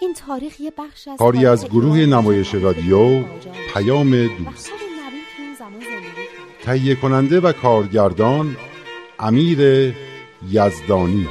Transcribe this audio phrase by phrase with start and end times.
[0.00, 3.24] این تاریخ یه بخش از کاری از گروه نمایش رادیو
[3.74, 4.72] پیام دوست.
[6.62, 8.56] تهیه کننده و کارگردان
[9.18, 9.94] امیر
[10.50, 11.28] یزدانی.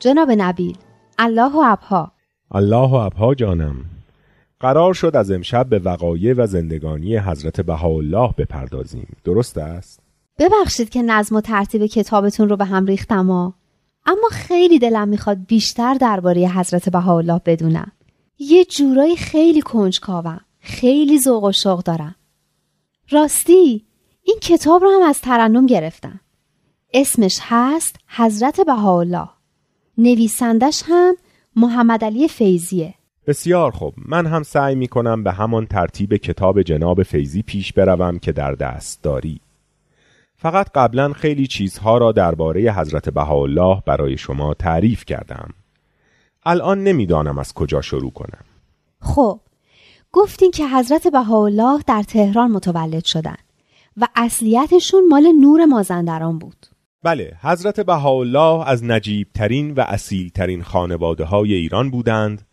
[0.00, 0.76] جناب نبیل
[1.18, 2.12] الله و ابها.
[2.50, 3.84] الله و ابها جانم.
[4.60, 9.16] قرار شد از امشب به وقایع و زندگانی حضرت بهاءالله بپردازیم.
[9.24, 10.00] درست است؟
[10.38, 13.54] ببخشید که نظم و ترتیب کتابتون رو به هم ریختم ها
[14.06, 17.92] اما خیلی دلم می‌خواد بیشتر درباره حضرت بهاءالله بدونم.
[18.38, 20.40] یه جورایی خیلی کنجکاوم.
[20.58, 22.14] خیلی ذوق و شوق دارم.
[23.10, 23.84] راستی
[24.22, 26.20] این کتاب رو هم از ترنم گرفتم.
[26.94, 29.28] اسمش هست حضرت بهاءالله.
[29.98, 31.16] نویسندش هم
[31.56, 32.94] محمد علی فیزیه
[33.26, 33.94] بسیار خوب.
[33.96, 38.52] من هم سعی می کنم به همان ترتیب کتاب جناب فیزی پیش بروم که در
[38.52, 39.40] دست داری.
[40.36, 45.48] فقط قبلا خیلی چیزها را درباره حضرت بهاءالله برای شما تعریف کردم.
[46.44, 48.44] الان نمی‌دانم از کجا شروع کنم.
[49.00, 49.40] خب
[50.12, 53.36] گفتین که حضرت بهاءالله در تهران متولد شدن
[53.96, 56.66] و اصلیتشون مال نور مازندران بود.
[57.02, 62.46] بله حضرت بهاءالله از نجیب ترین و اصیل ترین خانواده های ایران بودند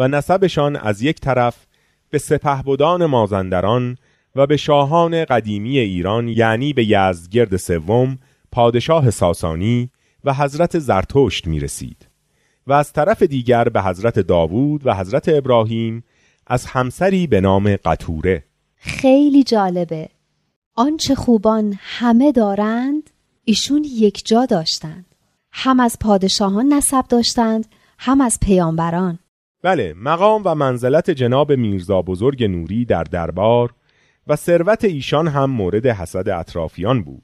[0.00, 1.66] و نسبشان از یک طرف
[2.10, 3.96] به سپهبدان مازندران
[4.36, 8.18] و به شاهان قدیمی ایران یعنی به یزدگرد سوم
[8.52, 9.90] پادشاه ساسانی
[10.24, 12.08] و حضرت زرتشت می رسید
[12.66, 16.04] و از طرف دیگر به حضرت داوود و حضرت ابراهیم
[16.46, 18.44] از همسری به نام قطوره.
[18.76, 20.08] خیلی جالبه.
[20.74, 23.10] آنچه خوبان همه دارند
[23.44, 25.14] ایشون یک جا داشتند.
[25.52, 27.66] هم از پادشاهان نسب داشتند
[27.98, 29.18] هم از پیامبران.
[29.62, 33.74] بله مقام و منزلت جناب میرزا بزرگ نوری در دربار
[34.26, 37.22] و ثروت ایشان هم مورد حسد اطرافیان بود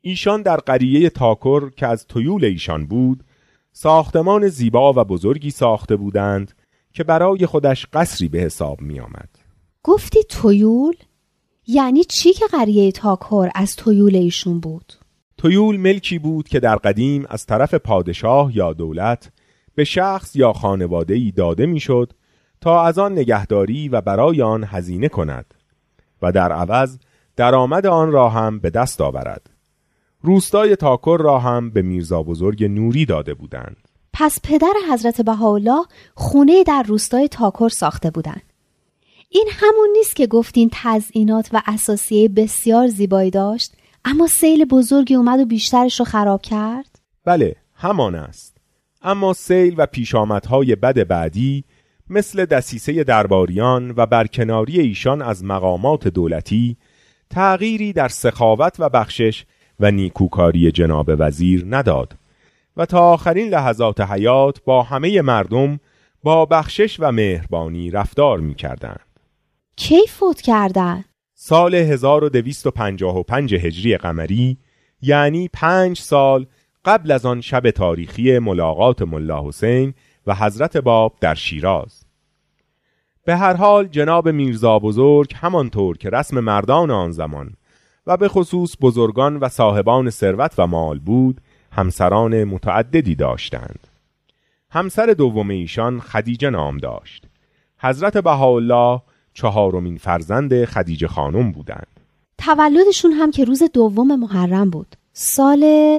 [0.00, 3.24] ایشان در قریه تاکر که از تویول ایشان بود
[3.72, 6.52] ساختمان زیبا و بزرگی ساخته بودند
[6.92, 9.28] که برای خودش قصری به حساب می آمد.
[9.82, 10.94] گفتی تویول؟
[11.66, 14.92] یعنی چی که قریه تاکر از تویول ایشون بود؟
[15.38, 19.32] تویول ملکی بود که در قدیم از طرف پادشاه یا دولت
[19.80, 22.12] به شخص یا خانواده ای داده می‌شد
[22.60, 25.54] تا از آن نگهداری و برای آن هزینه کند
[26.22, 26.98] و در عوض
[27.36, 29.50] درآمد آن را هم به دست آورد.
[30.22, 33.76] روستای تاکر را هم به میرزا بزرگ نوری داده بودند.
[34.12, 38.52] پس پدر حضرت بهاءالله خونه در روستای تاکر ساخته بودند.
[39.28, 43.72] این همون نیست که گفتین تزئینات و اساسیه بسیار زیبایی داشت
[44.04, 48.59] اما سیل بزرگی اومد و بیشترش رو خراب کرد؟ بله همان است.
[49.02, 51.64] اما سیل و پیشامدهای بد بعدی
[52.10, 56.76] مثل دسیسه درباریان و برکناری ایشان از مقامات دولتی
[57.30, 59.44] تغییری در سخاوت و بخشش
[59.80, 62.16] و نیکوکاری جناب وزیر نداد
[62.76, 65.80] و تا آخرین لحظات حیات با همه مردم
[66.22, 68.96] با بخشش و مهربانی رفتار می کردن.
[69.76, 74.58] کی فوت کردن؟ سال 1255 هجری قمری
[75.02, 76.46] یعنی پنج سال
[76.84, 79.94] قبل از آن شب تاریخی ملاقات ملا حسین
[80.26, 82.02] و حضرت باب در شیراز.
[83.24, 87.52] به هر حال جناب میرزا بزرگ همانطور که رسم مردان آن زمان
[88.06, 91.40] و به خصوص بزرگان و صاحبان ثروت و مال بود
[91.72, 93.86] همسران متعددی داشتند.
[94.70, 97.26] همسر دوم ایشان خدیجه نام داشت.
[97.78, 99.00] حضرت بهاءالله
[99.34, 102.00] چهارمین فرزند خدیجه خانم بودند.
[102.38, 104.96] تولدشون هم که روز دوم محرم بود.
[105.12, 105.98] سال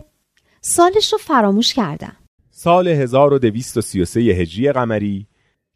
[0.62, 2.16] سالش رو فراموش کردم.
[2.50, 5.28] سال 1233 هجری قمری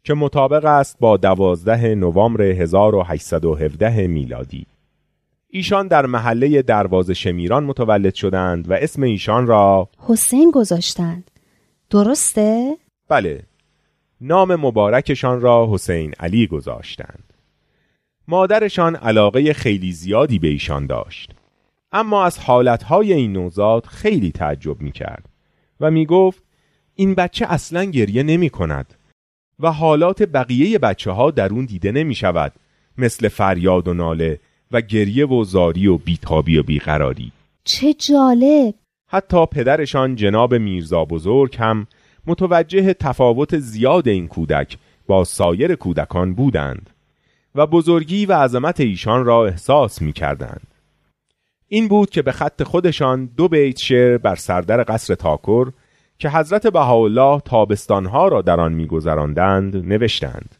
[0.04, 4.66] که مطابق است با 12 نوامبر 1817 میلادی.
[5.48, 11.30] ایشان در محله دروازه شمیران متولد شدند و اسم ایشان را حسین گذاشتند.
[11.90, 12.76] درسته؟
[13.08, 13.42] بله.
[14.20, 17.32] نام مبارکشان را حسین علی گذاشتند.
[18.28, 21.35] مادرشان علاقه خیلی زیادی به ایشان داشت.
[21.92, 25.28] اما از حالتهای این نوزاد خیلی تعجب می کرد
[25.80, 26.42] و می گفت
[26.94, 28.94] این بچه اصلا گریه نمی کند
[29.60, 32.52] و حالات بقیه بچه ها در اون دیده نمی شود
[32.98, 34.40] مثل فریاد و ناله
[34.72, 37.32] و گریه و زاری و بیتابی و بیقراری
[37.64, 38.74] چه جالب
[39.08, 41.86] حتی پدرشان جناب میرزا بزرگ هم
[42.26, 46.90] متوجه تفاوت زیاد این کودک با سایر کودکان بودند
[47.54, 50.66] و بزرگی و عظمت ایشان را احساس می کردند.
[51.68, 55.70] این بود که به خط خودشان دو بیت شعر بر سردر قصر تاکر
[56.18, 60.54] که حضرت بهاءالله تابستانها را در آن میگذراندند نوشتند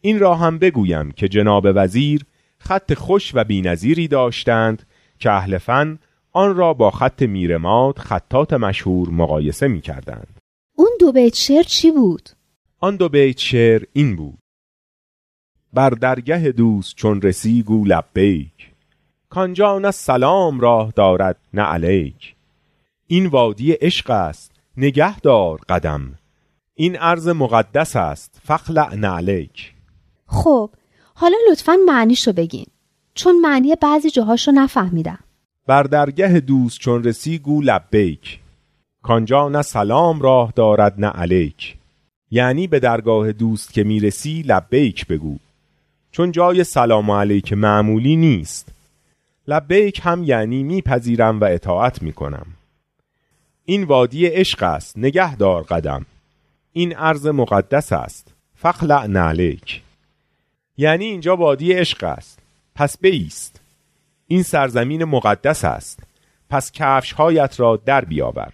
[0.00, 2.24] این را هم بگویم که جناب وزیر
[2.58, 4.86] خط خوش و بینظیری داشتند
[5.18, 5.98] که اهل فن
[6.32, 10.40] آن را با خط میرماد خطات مشهور مقایسه می کردند.
[10.76, 12.28] اون دو بیت شعر چی بود؟
[12.78, 14.38] آن دو بیت شعر این بود
[15.72, 18.70] بر درگه دوست چون رسی گو لبیک
[19.30, 22.34] کانجا نه سلام راه دارد نه علیک.
[23.06, 26.14] این وادی عشق است نگه دار قدم.
[26.74, 29.72] این عرض مقدس است فخلع نعلیک
[30.26, 30.70] خب
[31.14, 32.66] حالا لطفا معنیشو بگین
[33.14, 35.18] چون معنی بعضی جاهاش رو نفهمیدم.
[35.66, 38.38] بر درگه دوست چون رسی گو لبیک.
[39.02, 41.76] کانجا نه سلام راه دارد نه علیک.
[42.30, 45.36] یعنی به درگاه دوست که می‌رسی لبیک بگو.
[46.10, 48.75] چون جای سلام علیک معمولی نیست.
[49.48, 52.46] لبیک هم یعنی میپذیرم و اطاعت می‌کنم.
[53.64, 56.06] این وادی عشق است نگه دار قدم.
[56.72, 58.34] این عرض مقدس است.
[58.54, 59.82] فخلع نعلیک
[60.76, 62.38] یعنی اینجا وادی عشق است.
[62.74, 63.60] پس بیست.
[64.26, 66.02] این سرزمین مقدس است.
[66.50, 68.52] پس کفشهایت را در بیاور.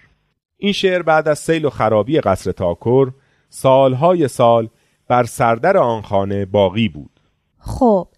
[0.57, 3.11] این شعر بعد از سیل و خرابی قصر تاکر
[3.49, 4.69] سالهای سال
[5.09, 7.21] بر سردر آن خانه باقی بود.
[7.59, 8.09] خب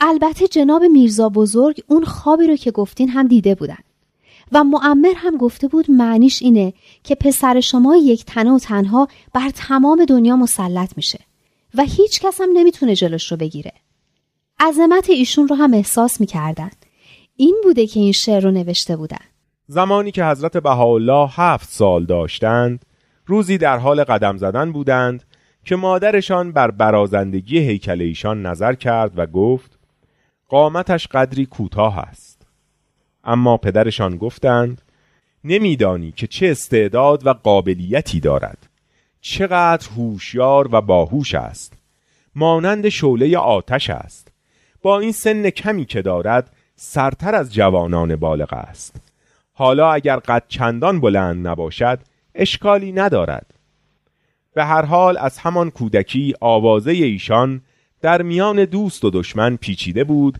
[0.00, 3.78] البته جناب میرزا بزرگ اون خوابی رو که گفتین هم دیده بودن
[4.52, 6.72] و معمر هم گفته بود معنیش اینه
[7.04, 11.18] که پسر شما یک تنه و تنها بر تمام دنیا مسلط میشه
[11.74, 13.72] و هیچ کس هم نمی‌تونه جلوش رو بگیره.
[14.60, 16.70] عظمت ایشون رو هم احساس می‌کردن.
[17.36, 19.24] این بوده که این شعر رو نوشته بودن.
[19.66, 22.84] زمانی که حضرت بهاءالله هفت سال داشتند
[23.26, 25.24] روزی در حال قدم زدن بودند
[25.64, 29.77] که مادرشان بر برازندگی هیکل ایشان نظر کرد و گفت
[30.48, 32.46] قامتش قدری کوتاه است.
[33.24, 34.82] اما پدرشان گفتند
[35.44, 38.68] نمیدانی که چه استعداد و قابلیتی دارد.
[39.20, 41.72] چقدر هوشیار و باهوش است.
[42.34, 44.28] مانند شعله آتش است.
[44.82, 48.96] با این سن کمی که دارد سرتر از جوانان بالغ است.
[49.52, 51.98] حالا اگر قد چندان بلند نباشد
[52.34, 53.46] اشکالی ندارد.
[54.54, 57.60] به هر حال از همان کودکی آوازه ایشان
[58.02, 60.38] در میان دوست و دشمن پیچیده بود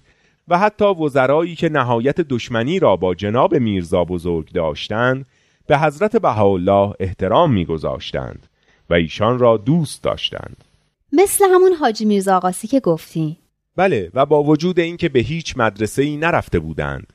[0.48, 5.26] و حتی وزرایی که نهایت دشمنی را با جناب میرزا بزرگ داشتند
[5.66, 8.46] به حضرت بهاءالله احترام میگذاشتند
[8.90, 10.64] و ایشان را دوست داشتند.
[11.12, 13.36] مثل همون حاجی میرزا آقاسی که گفتی.
[13.76, 17.12] بله و با وجود اینکه به هیچ مدرسه ای نرفته بودند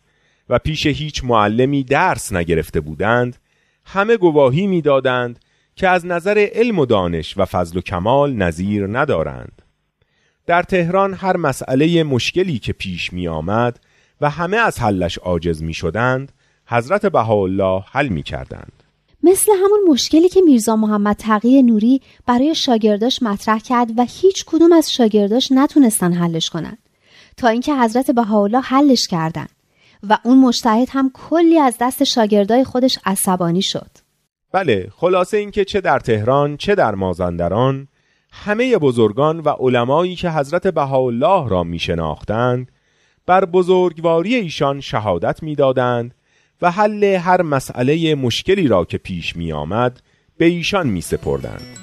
[0.49, 3.37] و پیش هیچ معلمی درس نگرفته بودند
[3.85, 5.39] همه گواهی می‌دادند
[5.75, 9.62] که از نظر علم و دانش و فضل و کمال نظیر ندارند.
[10.45, 13.79] در تهران هر مسئله مشکلی که پیش می آمد
[14.21, 16.31] و همه از حلش عاجز می شدند
[16.65, 18.83] حضرت بهاءالله حل می کردند
[19.23, 24.71] مثل همون مشکلی که میرزا محمد تقی نوری برای شاگرداش مطرح کرد و هیچ کدوم
[24.71, 26.77] از شاگرداش نتونستن حلش کنند
[27.37, 29.49] تا اینکه حضرت بهاءالله حلش کردند
[30.09, 33.89] و اون مجتهد هم کلی از دست شاگردای خودش عصبانی شد.
[34.51, 37.87] بله خلاصه اینکه چه در تهران چه در مازندران
[38.35, 42.71] همه بزرگان و علمایی که حضرت بهاءالله را می شناختند
[43.25, 46.15] بر بزرگواری ایشان شهادت می‌دادند
[46.61, 50.01] و حل هر مسئله مشکلی را که پیش می آمد
[50.37, 51.77] به ایشان می سپردند.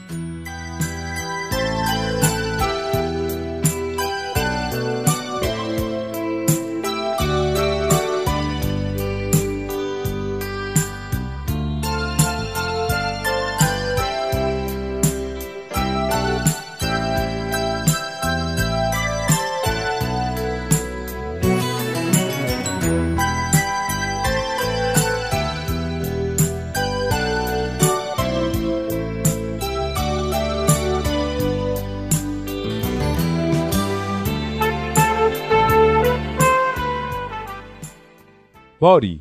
[38.81, 39.21] باری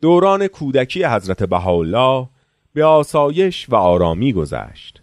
[0.00, 2.28] دوران کودکی حضرت بهاءالله
[2.74, 5.02] به آسایش و آرامی گذشت.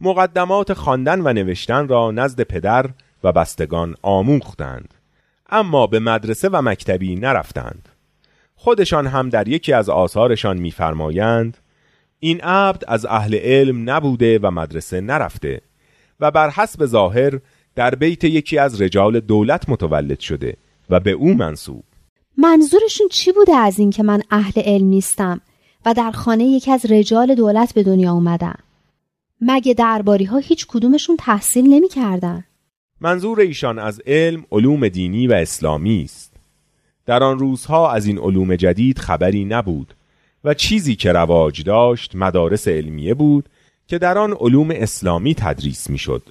[0.00, 2.90] مقدمات خواندن و نوشتن را نزد پدر
[3.24, 4.94] و بستگان آموختند
[5.48, 7.88] اما به مدرسه و مکتبی نرفتند.
[8.54, 11.56] خودشان هم در یکی از آثارشان می‌فرمایند
[12.18, 15.60] این عبد از اهل علم نبوده و مدرسه نرفته
[16.20, 17.40] و بر حسب ظاهر
[17.74, 20.56] در بیت یکی از رجال دولت متولد شده
[20.90, 21.84] و به او منصوب
[22.36, 25.40] منظورشون چی بوده از این که من اهل علم نیستم
[25.86, 28.58] و در خانه یکی از رجال دولت به دنیا اومدم
[29.40, 32.44] مگه درباری ها هیچ کدومشون تحصیل نمی کردن؟
[33.00, 36.32] منظور ایشان از علم علوم دینی و اسلامی است
[37.06, 39.94] در آن روزها از این علوم جدید خبری نبود
[40.44, 43.48] و چیزی که رواج داشت مدارس علمیه بود
[43.86, 46.22] که در آن علوم اسلامی تدریس می‌شد.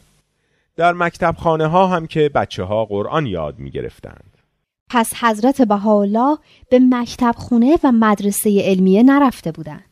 [0.76, 4.35] در مکتب خانه ها هم که بچه ها قرآن یاد می گرفتند.
[4.90, 6.38] پس حضرت بهاءالله
[6.70, 9.84] به مکتب خونه و مدرسه علمیه نرفته بودند.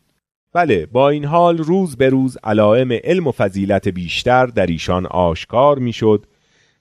[0.54, 5.80] بله با این حال روز به روز علائم علم و فضیلت بیشتر در ایشان آشکار
[5.80, 6.26] می‌شد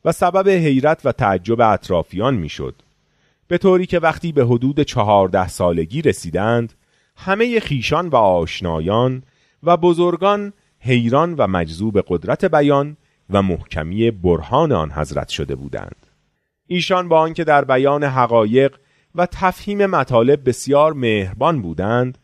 [0.04, 2.74] و سبب حیرت و تعجب اطرافیان می‌شد
[3.48, 6.72] به طوری که وقتی به حدود چهارده سالگی رسیدند
[7.16, 9.22] همه خیشان و آشنایان
[9.62, 12.96] و بزرگان حیران و مجذوب قدرت بیان
[13.30, 16.06] و محکمی برهان آن حضرت شده بودند
[16.72, 18.76] ایشان با آنکه در بیان حقایق
[19.14, 22.18] و تفهیم مطالب بسیار مهربان بودند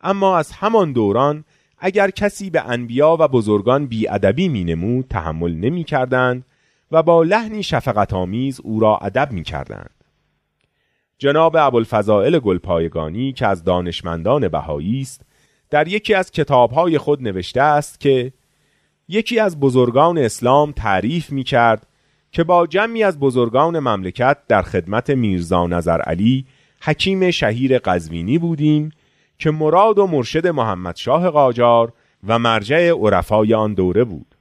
[0.00, 1.44] اما از همان دوران
[1.78, 6.44] اگر کسی به انبیا و بزرگان بیادبی می نمود تحمل نمی کردند
[6.90, 9.94] و با لحنی شفقت آمیز او را ادب می کردند.
[11.18, 15.22] جناب ابوالفضائل گلپایگانی که از دانشمندان بهایی است
[15.70, 18.32] در یکی از کتابهای خود نوشته است که
[19.08, 21.86] یکی از بزرگان اسلام تعریف می کرد
[22.32, 26.46] که با جمعی از بزرگان مملکت در خدمت میرزا نظر علی
[26.80, 28.92] حکیم شهیر قزوینی بودیم
[29.38, 31.92] که مراد و مرشد محمد شاه قاجار
[32.26, 34.34] و مرجع عرفای آن دوره بود.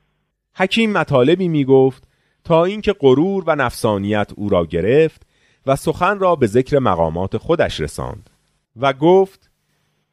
[0.56, 2.04] حکیم مطالبی می گفت
[2.44, 5.22] تا اینکه غرور و نفسانیت او را گرفت
[5.66, 8.30] و سخن را به ذکر مقامات خودش رساند
[8.76, 9.50] و گفت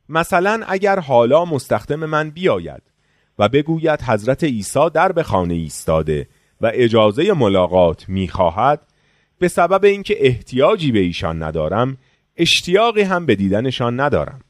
[0.08, 2.82] مثلا اگر حالا مستخدم من بیاید
[3.38, 6.28] و بگوید حضرت عیسی در به خانه ایستاده
[6.60, 8.86] و اجازه ملاقات می‌خواهد
[9.38, 11.96] به سبب اینکه احتیاجی به ایشان ندارم
[12.36, 14.40] اشتیاقی هم به دیدنشان ندارم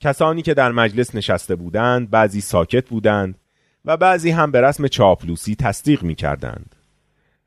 [0.00, 3.38] کسانی که در مجلس نشسته بودند بعضی ساکت بودند
[3.84, 6.76] و بعضی هم به رسم چاپلوسی تصدیق می کردند.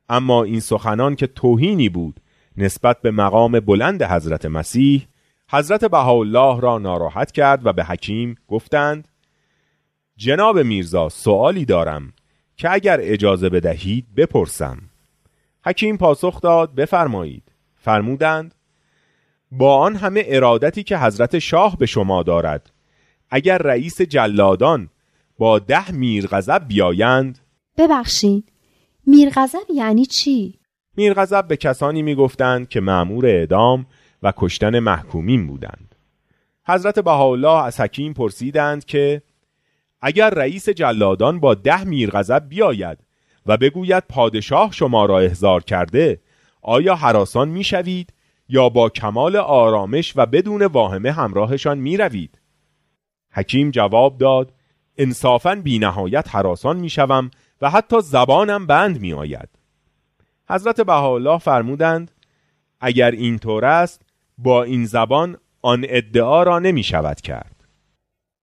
[0.10, 2.20] اما این سخنان که توهینی بود
[2.58, 5.08] نسبت به مقام بلند حضرت مسیح
[5.52, 9.08] حضرت بهاءالله را ناراحت کرد و به حکیم گفتند
[10.18, 12.14] جناب میرزا سوالی دارم
[12.60, 14.78] که اگر اجازه بدهید بپرسم.
[15.66, 17.44] حکیم پاسخ داد بفرمایید.
[17.76, 18.56] فرمودند
[19.52, 22.72] با آن همه ارادتی که حضرت شاه به شما دارد
[23.30, 24.90] اگر رئیس جلادان
[25.38, 27.40] با ده میرغضب بیایند.
[27.78, 28.52] ببخشید
[29.06, 30.60] میرغضب یعنی چی؟
[30.98, 33.86] میرغضب به کسانی می‌گفتند که معمور اعدام
[34.24, 35.96] و کشتن محکومین بودند.
[36.68, 39.22] حضرت بهاءالله از حکیم پرسیدند که
[40.02, 42.98] اگر رئیس جلادان با ده میرغضب بیاید
[43.46, 46.22] و بگوید پادشاه شما را احضار کرده
[46.62, 48.14] آیا حراسان می‌شوید
[48.50, 52.40] یا با کمال آرامش و بدون واهمه همراهشان می روید؟
[53.32, 54.54] حکیم جواب داد
[54.98, 59.50] انصافا بی نهایت حراسان می شوم و حتی زبانم بند می آید.
[60.50, 62.12] حضرت بهاءالله فرمودند
[62.80, 64.02] اگر اینطور است
[64.38, 67.59] با این زبان آن ادعا را نمی شود کرد.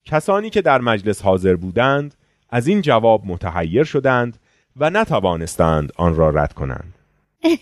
[0.07, 2.15] کسانی که در مجلس حاضر بودند
[2.51, 4.37] از این جواب متحیر شدند
[4.77, 6.95] و نتوانستند آن را رد کنند.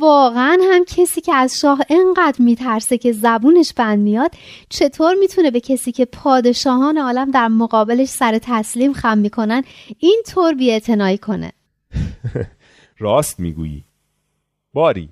[0.00, 4.34] واقعا هم کسی که از شاه انقدر میترسه که زبونش بند میاد
[4.68, 9.64] چطور می‌تونه به کسی که پادشاهان عالم در مقابلش سر تسلیم خم می‌کنن
[9.98, 11.52] این طور بیاعتنایی کنه
[12.98, 13.84] راست می‌گویی
[14.72, 15.08] باری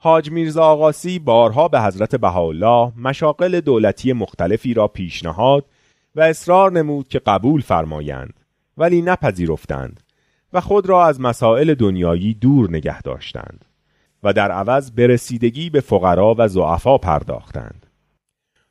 [0.00, 5.64] حاج میرزا آقاسی بارها به حضرت بهاءالله مشاقل دولتی مختلفی را پیشنهاد
[6.14, 8.34] و اصرار نمود که قبول فرمایند
[8.76, 10.00] ولی نپذیرفتند
[10.52, 13.64] و خود را از مسائل دنیایی دور نگه داشتند
[14.22, 17.86] و در عوض برسیدگی به فقرا و زعفا پرداختند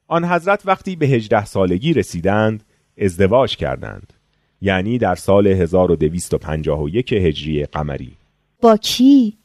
[0.07, 2.63] آن حضرت وقتی به هجده سالگی رسیدند
[2.98, 4.13] ازدواج کردند
[4.62, 8.17] یعنی در سال 1251 هجری قمری
[8.62, 9.38] با کی؟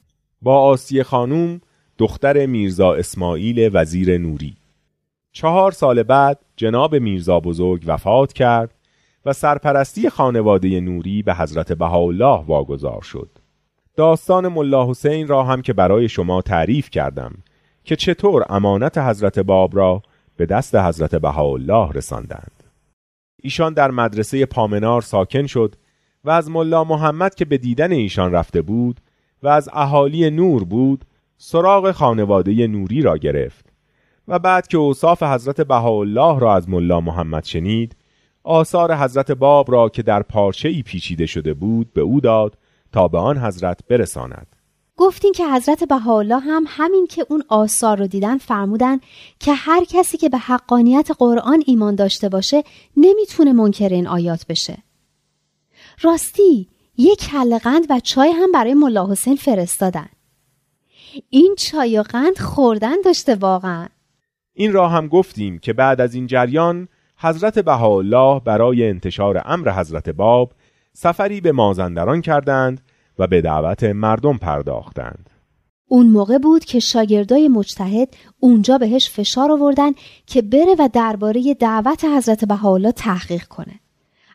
[0.43, 1.61] با آسیه خانوم
[2.03, 4.57] دختر میرزا اسماعیل وزیر نوری.
[5.33, 8.75] چهار سال بعد جناب میرزا بزرگ وفات کرد
[9.25, 13.29] و سرپرستی خانواده نوری به حضرت بهاءالله واگذار شد.
[13.97, 17.35] داستان ملا حسین را هم که برای شما تعریف کردم
[17.85, 20.03] که چطور امانت حضرت باب را
[20.37, 22.63] به دست حضرت بهاءالله رساندند.
[23.43, 25.75] ایشان در مدرسه پامنار ساکن شد
[26.25, 29.01] و از ملا محمد که به دیدن ایشان رفته بود
[29.43, 31.05] و از اهالی نور بود
[31.45, 33.67] سراغ خانواده نوری را گرفت
[34.29, 37.97] و بعد که اوصاف حضرت بهاءالله را از ملا محمد شنید
[38.45, 42.59] آثار حضرت باب را که در پارچه ای پیچیده شده بود به او داد
[42.93, 44.57] تا به آن حضرت برساند
[44.97, 48.99] گفتین که حضرت بهاءالله هم همین که اون آثار رو دیدن فرمودن
[49.39, 52.63] که هر کسی که به حقانیت قرآن ایمان داشته باشه
[52.97, 54.79] نمی‌تونه منکر این آیات بشه.
[56.03, 60.09] راستی یک کله قند و چای هم برای ملا حسین فرستادن.
[61.31, 63.89] این چای و قند خوردن داشته واقعا.
[64.55, 66.89] این را هم گفتیم که بعد از این جریان
[67.19, 70.53] حضرت بهاءالله برای انتشار امر حضرت باب
[70.93, 72.81] سفری به مازندران کردند
[73.19, 75.31] و به دعوت مردم پرداختند.
[75.89, 79.93] اون موقع بود که شاگردای مجتهد اونجا بهش فشار آوردن
[80.27, 83.81] که بره و درباره دعوت حضرت بهاءالله تحقیق کنه.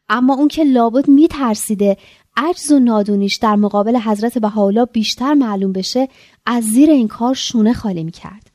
[0.09, 1.97] اما اون که لابد میترسیده
[2.37, 6.07] عجز و نادونیش در مقابل حضرت بهاءالله بیشتر معلوم بشه
[6.45, 8.51] از زیر این کار شونه خالی می‌کرد.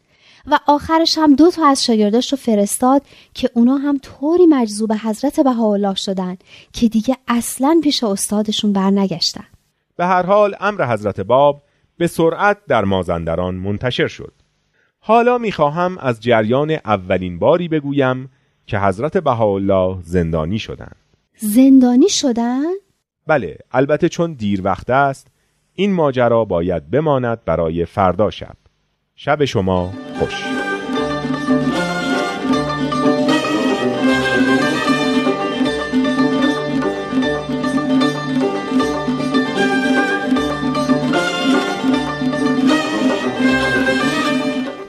[0.46, 3.02] و آخرش هم دو تا از شاگرداش رو فرستاد
[3.34, 6.36] که اونا هم طوری مجذوب حضرت بهاءالله شدن
[6.72, 9.44] که دیگه اصلا پیش استادشون برنگشتن.
[9.96, 11.62] به هر حال امر حضرت باب
[11.98, 14.32] به سرعت در مازندران منتشر شد.
[15.00, 18.30] حالا می‌خواهم از جریان اولین باری بگویم
[18.66, 20.96] که حضرت بهاءالله زندانی شدند.
[21.38, 22.72] زندانی شدن؟
[23.26, 25.26] بله البته چون دیر وقت است
[25.74, 28.56] این ماجرا باید بماند برای فردا شب.
[29.16, 30.44] شب شما خوش.